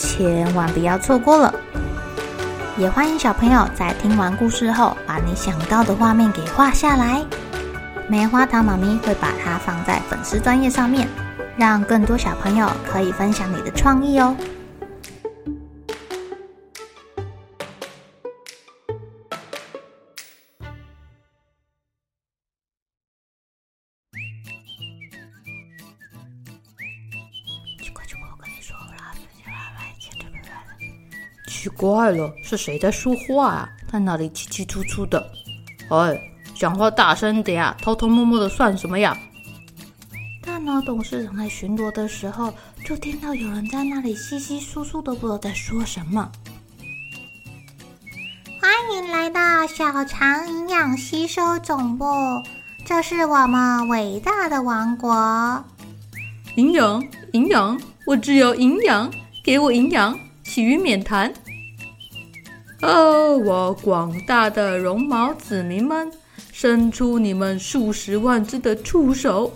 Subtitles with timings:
[0.00, 1.54] 千万不要错过了！
[2.78, 7.22] 也欢迎小朋友在听完故事后，把你想到的画面给画下来。
[8.08, 11.06] 棉花糖妈咪会把它放在粉丝专页上面，
[11.54, 14.34] 让更多小朋友可以分享你的创意哦。
[31.60, 33.68] 奇怪了，是谁在说话啊？
[33.92, 35.30] 在那里叽叽喳喳的。
[35.90, 36.18] 哎，
[36.54, 37.76] 讲话大声点啊！
[37.82, 39.14] 偷偷摸摸的算什么呀？
[40.40, 42.50] 大脑董事长在巡逻的时候，
[42.82, 46.32] 就听到有人在那里稀稀疏疏的，不知道在说什么。
[48.58, 52.06] 欢迎来到小肠营养吸收总部，
[52.86, 55.62] 这是我们伟大的王国。
[56.56, 59.12] 营养，营养，我只有营养，
[59.44, 61.30] 给我营养，其余免谈。
[62.82, 66.10] 哦，我广大的绒毛子民们，
[66.50, 69.52] 伸出你们数十万只的触手，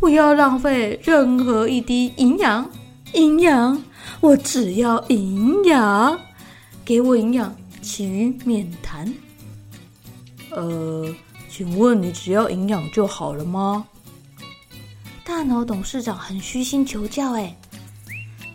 [0.00, 2.68] 不要浪费任何一滴营养，
[3.12, 3.80] 营养，
[4.20, 6.18] 我只要营养，
[6.84, 9.12] 给我营养，其余免谈。
[10.50, 11.14] 呃，
[11.48, 13.86] 请问你只要营养就好了吗？
[15.24, 17.56] 大脑董事长很虚心求教，哎，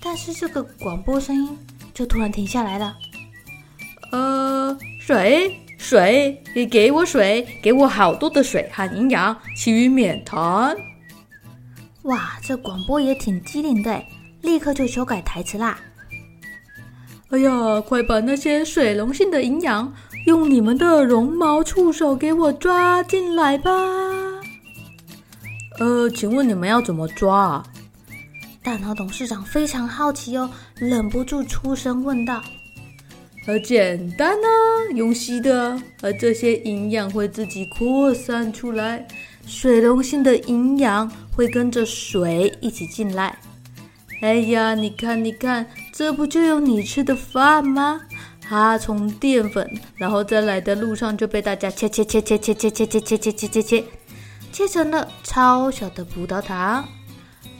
[0.00, 1.58] 但是这个广播声音
[1.92, 2.96] 就突然停下来了。
[4.14, 10.76] 呃，水水，你给我水，给我好多的水和营养，其余免谈。
[12.02, 14.00] 哇，这广播也挺机灵的，
[14.40, 15.76] 立刻就修改台词啦。
[17.30, 19.92] 哎呀，快把那些水溶性的营养
[20.26, 23.72] 用你们的绒毛触手给我抓进来吧。
[25.80, 27.66] 呃，请问你们要怎么抓啊？
[28.62, 32.40] 大脑董事长非常好奇哦，忍不住出声问道。
[33.46, 39.06] 很简单呐、啊，用吸的，而这些营养会自己扩散出来，
[39.46, 43.38] 水溶性的营养会跟着水一起进来。
[44.22, 48.00] 哎呀，你看，你看，这不就有你吃的饭吗？
[48.40, 53.84] 它从淀粉，然后在来的路上就被大家切切切切切切切切切切切切切，
[54.52, 56.82] 切成了超小的葡萄糖。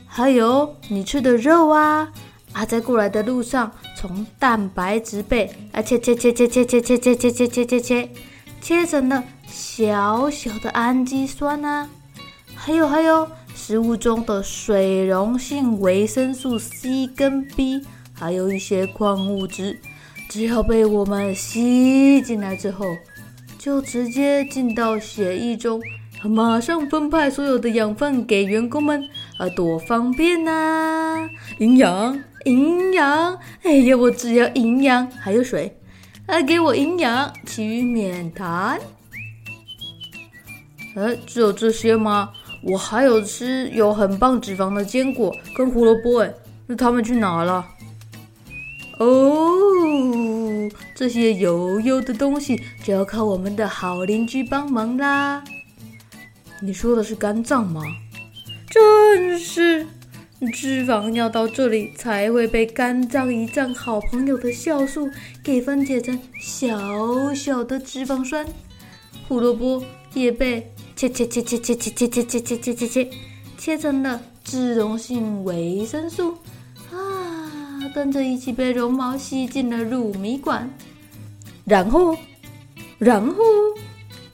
[0.07, 2.11] 还有你吃的肉啊。
[2.53, 3.71] 啊，在过来的路上，
[4.07, 8.09] 从蛋白质被啊切切切切切切切切切切切切切，
[8.61, 11.89] 切成了小小的氨基酸啊，
[12.55, 17.81] 还有还有，食物中的水溶性维生素 C 跟 B，
[18.13, 19.81] 还有一些矿物质，
[20.29, 22.85] 只要被我们吸进来之后，
[23.59, 25.81] 就直接进到血液中，
[26.23, 29.03] 马上分派所有的养分给员工们，
[29.39, 31.27] 啊，多方便呐！
[31.59, 32.19] 营养。
[32.45, 35.77] 营养，哎呀，我只要营养，还有水，
[36.27, 38.79] 来给我营养，其余免谈。
[40.97, 42.31] 哎，只有这些吗？
[42.63, 46.33] 我还有吃有很棒脂肪的坚果跟胡萝卜，哎，
[46.67, 47.67] 那他们去哪了？
[48.99, 55.43] 哦，这些油油的东西就要靠我们的好邻居帮忙啦。
[56.61, 57.83] 你说的是肝脏吗？
[58.71, 59.87] 真是。
[60.53, 65.11] 脂肪要到这里才会被肝脏胰脏好朋友的酵素
[65.43, 68.47] 给分解成小小的脂肪酸，
[69.29, 73.11] 胡萝卜也被切切切切切切切切切切切切切
[73.59, 76.37] 切成了脂溶性维生素
[76.93, 80.71] 啊，跟着一起被绒毛吸进了乳米管，
[81.65, 82.17] 然后，
[82.99, 83.35] 然后，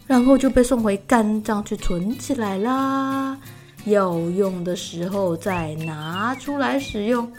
[0.07, 3.39] 然后就被送回肝脏去存起来啦。
[3.85, 7.31] 要用的时候再拿出来使用。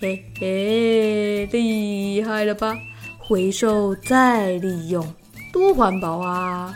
[0.00, 2.74] 嘿嘿厉害了吧？
[3.18, 5.14] 回收再利用
[5.52, 6.74] 多环保啊！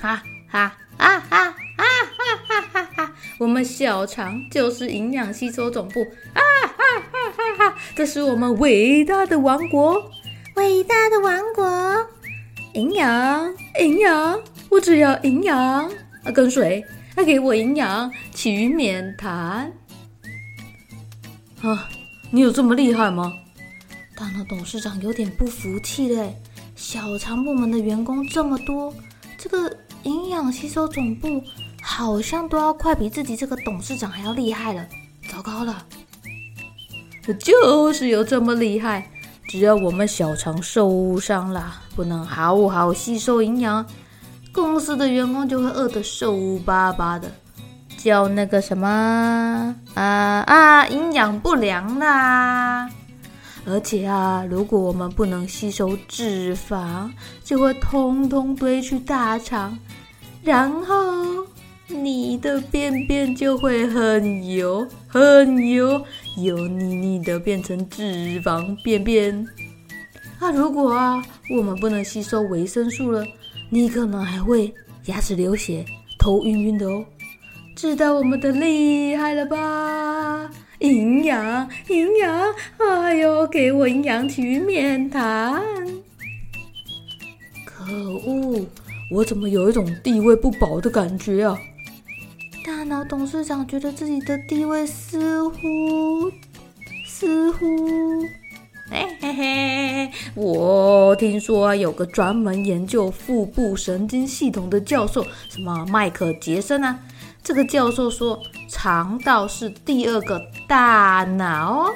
[0.00, 6.00] 哈哈啊哈哈哈哈哈哈我们小肠就是营养吸收总部。
[6.32, 10.00] 啊哈哈哈哈这是我们伟大的王国。
[10.54, 12.08] 伟大的王国。
[12.74, 14.40] 营养营养
[14.70, 15.58] 我只要营养。
[16.24, 16.84] 啊跟随
[17.18, 19.72] 他给我营养，其余免谈。
[21.62, 21.88] 啊，
[22.30, 23.32] 你有这么厉害吗？
[24.16, 26.36] 大脑董事长有点不服气嘞，
[26.76, 28.94] 小肠部门的员工这么多，
[29.36, 31.42] 这个营养吸收总部
[31.82, 34.86] 好像都要快比自己这个董事长还要厉害了。
[35.28, 35.84] 糟糕了，
[37.40, 39.10] 就是有这么厉害，
[39.48, 43.84] 只要我们小肠受伤了，不能好好吸收营养，
[44.52, 47.30] 公司的员工就会饿得瘦巴巴的，
[47.96, 48.88] 叫那个什么
[49.94, 50.04] 啊
[50.46, 52.88] 啊，营养不良啦。
[53.66, 57.10] 而且啊，如果我们不能吸收脂肪，
[57.44, 59.78] 就会通通堆去大肠，
[60.42, 61.46] 然后
[61.86, 66.02] 你的便便就会很油、很油、
[66.38, 69.46] 油腻腻的变成脂肪便便。
[70.38, 71.22] 啊，如果啊，
[71.54, 73.22] 我们不能吸收维生素了，
[73.70, 74.72] 你可能还会
[75.06, 75.84] 牙齿流血、
[76.18, 77.04] 头晕晕的哦。
[77.76, 80.50] 知道我们的厉害了吧？
[80.80, 85.62] 营养，营养，哎呦，给我营养曲面谈。
[87.64, 87.84] 可
[88.26, 88.66] 恶，
[89.12, 91.58] 我怎么有一种地位不保的感觉啊？
[92.64, 96.30] 大脑董事长觉得自己的地位似乎，
[97.06, 97.66] 似乎，
[98.90, 106.98] 嘿嘿嘿，我听说有个专门研究腹部神经系统的教授，什么麦克杰森啊。
[107.42, 111.92] 这个教授说，肠道是第二个大脑。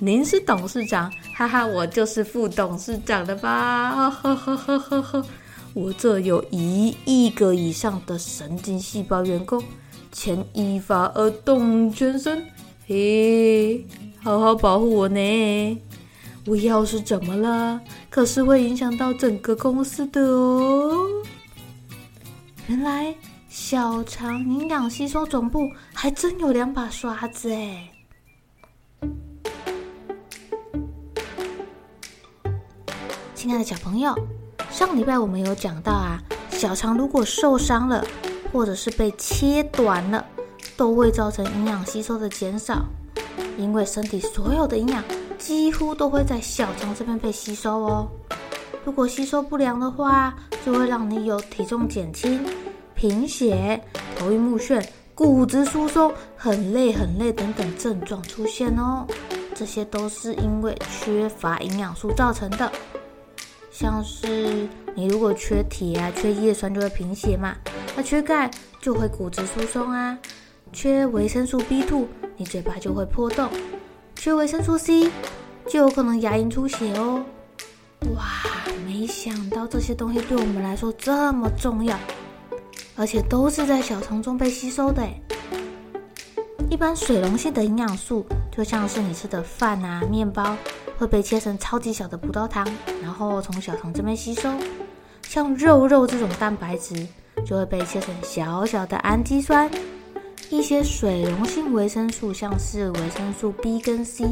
[0.00, 4.10] 您是董事长，哈哈，我就是副董事长的吧？
[4.10, 5.24] 呵呵呵呵呵，
[5.74, 9.62] 我这有一亿个以上的神经细胞员工，
[10.10, 12.44] 牵一发而动全身。
[12.86, 13.84] 嘿，
[14.22, 15.78] 好好保护我呢！
[16.46, 21.06] 我要是怎么了，可是会影响到整个公司的哦。
[22.68, 23.14] 原来。
[23.48, 27.90] 小肠营养吸收总部还真有两把刷子哎！
[33.34, 34.14] 亲爱的小朋友，
[34.70, 38.04] 上礼拜我们有讲到啊，小肠如果受伤了，
[38.52, 40.22] 或者是被切短了，
[40.76, 42.84] 都会造成营养吸收的减少，
[43.56, 45.02] 因为身体所有的营养
[45.38, 48.08] 几乎都会在小肠这边被吸收哦。
[48.84, 50.34] 如果吸收不良的话，
[50.64, 52.44] 就会让你有体重减轻。
[52.94, 53.80] 贫血、
[54.18, 54.82] 头晕目眩、
[55.14, 59.06] 骨质疏松、很累很累等等症状出现哦，
[59.54, 62.72] 这些都是因为缺乏营养素造成的。
[63.70, 67.54] 像是你如果缺铁啊、缺叶酸就会贫血嘛，
[67.94, 68.50] 那缺钙
[68.80, 70.16] 就会骨质疏松啊，
[70.72, 72.06] 缺维生素 B2，
[72.38, 73.50] 你嘴巴就会破洞，
[74.16, 75.10] 缺维生素 C
[75.68, 77.24] 就有可能牙龈出血哦。
[78.14, 78.24] 哇，
[78.86, 81.96] 没想到这些东西对我们来说这么重要。
[82.98, 85.06] 而且都是在小肠中被吸收的。
[86.70, 90.56] 一般水溶性的营养素，就像是你吃的饭啊、面包，
[90.96, 92.66] 会被切成超级小的葡萄糖，
[93.02, 94.50] 然后从小肠这边吸收。
[95.22, 97.06] 像肉肉这种蛋白质，
[97.44, 99.70] 就会被切成小小的氨基酸。
[100.50, 104.24] 一些水溶性维生素，像是维生素 B 跟 C，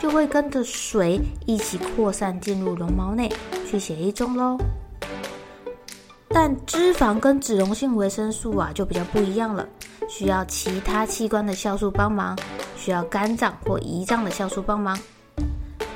[0.00, 3.30] 就会跟着水一起扩散进入绒毛内，
[3.70, 4.56] 去血液中喽。
[6.28, 9.66] 但脂肪跟脂溶性维生素啊就比较不一样了，
[10.08, 12.36] 需要其他器官的酵素帮忙，
[12.76, 14.98] 需要肝脏或胰脏的酵素帮忙。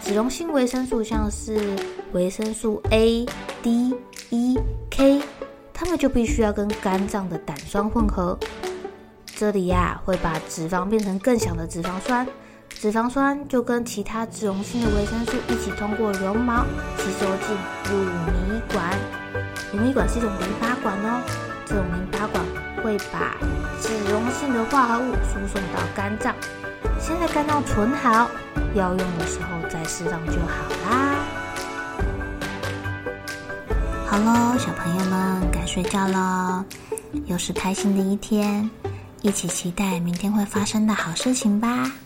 [0.02, 1.76] 脂溶性维生素像是
[2.12, 3.25] 维生素 A、
[3.62, 3.94] D、
[4.30, 4.58] E、
[4.90, 5.23] K，
[5.73, 8.37] 它们就必须要跟肝脏的胆酸混合，
[9.42, 12.25] 这里呀、会把脂肪变成更小的脂肪酸，
[12.68, 16.64] 脂肪酸就跟其他脂溶性的维生素一起通过绒毛
[16.96, 17.56] 吸收进
[17.90, 18.96] 乳糜管。
[19.72, 21.20] 乳糜管是一种淋巴管哦，
[21.66, 22.44] 这种淋巴管
[22.84, 23.34] 会把
[23.80, 26.32] 脂溶性的化合物输送到肝脏，
[27.00, 28.30] 先在肝脏存好，
[28.76, 31.16] 要用的时候再释放就好啦。
[34.06, 36.64] 好喽，小朋友们该睡觉喽，
[37.26, 38.70] 又是开心的一天，
[39.23, 42.01] 一起期待明天会发生的好事情吧。